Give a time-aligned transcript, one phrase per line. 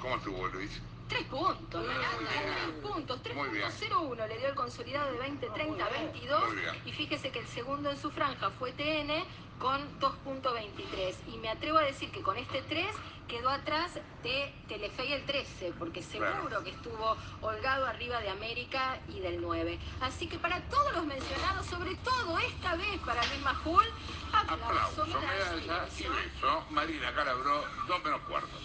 [0.00, 0.80] ¿Cómo, estuvo, Luis?
[1.08, 2.54] Tres puntos, Muy Miranda, bien.
[2.54, 3.68] tres puntos, Muy bien.
[3.68, 6.44] 3.01 le dio el consolidado de 2030 22
[6.86, 9.22] y fíjese que el segundo en su franja fue TN
[9.58, 12.86] con 2.23 y me atrevo a decir que con este 3
[13.28, 16.64] quedó atrás de Telefe y el 13 porque seguro Claro.
[16.64, 19.78] que estuvo holgado arriba de América y del 9.
[20.00, 23.84] Así que para todos los mencionados, sobre todo esta vez para Luis Majul,
[24.32, 26.64] aplauso, Aplauso, medalla, y beso.
[26.70, 28.56] Marina Calabró, dos menos cuarto.